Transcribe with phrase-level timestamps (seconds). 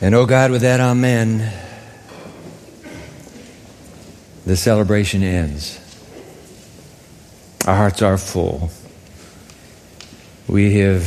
[0.00, 1.52] And oh God, with that amen,
[4.44, 5.80] the celebration ends.
[7.66, 8.70] Our hearts are full.
[10.46, 11.04] We have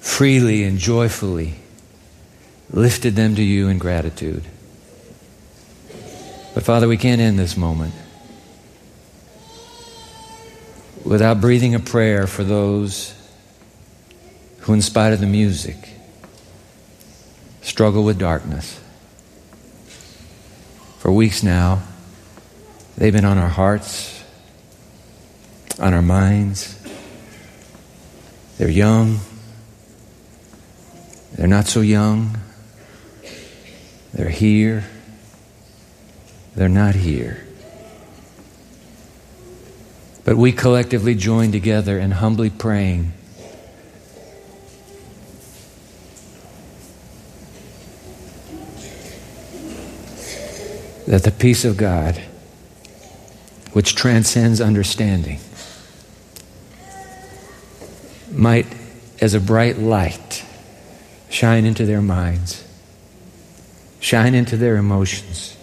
[0.00, 1.54] freely and joyfully
[2.70, 4.44] lifted them to you in gratitude.
[6.54, 7.94] But Father, we can't end this moment
[11.04, 13.14] without breathing a prayer for those
[14.60, 15.92] who, in spite of the music,
[17.72, 18.78] struggle with darkness.
[20.98, 21.82] For weeks now,
[22.98, 24.22] they've been on our hearts,
[25.80, 26.78] on our minds.
[28.58, 29.20] They're young,
[31.32, 32.36] they're not so young,
[34.12, 34.84] they're here,
[36.54, 37.42] they're not here.
[40.26, 43.14] But we collectively join together in humbly praying.
[51.06, 52.20] That the peace of God,
[53.72, 55.40] which transcends understanding,
[58.30, 58.66] might,
[59.20, 60.44] as a bright light,
[61.28, 62.64] shine into their minds,
[64.00, 65.56] shine into their emotions,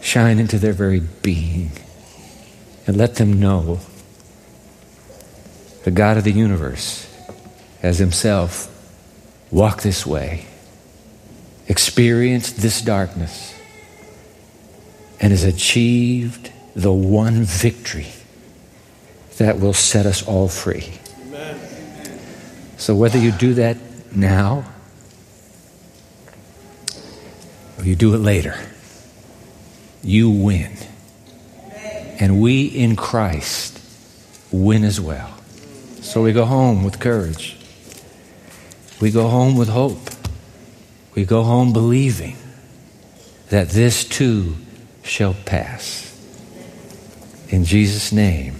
[0.00, 1.70] shine into their very being
[2.86, 3.80] and let them know
[5.84, 7.06] the God of the universe
[7.80, 8.74] has himself
[9.50, 10.46] walked this way,
[11.68, 13.57] experienced this darkness,
[15.20, 18.08] and has achieved the one victory
[19.38, 20.98] that will set us all free.
[21.26, 22.20] Amen.
[22.76, 23.76] So, whether you do that
[24.14, 24.64] now
[27.78, 28.58] or you do it later,
[30.02, 30.76] you win.
[32.20, 33.80] And we in Christ
[34.50, 35.34] win as well.
[36.00, 37.56] So we go home with courage.
[39.00, 40.00] We go home with hope.
[41.14, 42.36] We go home believing
[43.50, 44.56] that this too
[45.08, 46.04] shall pass.
[47.48, 48.56] In Jesus' name,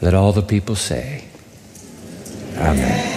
[0.00, 1.24] let all the people say,
[2.56, 3.07] Amen.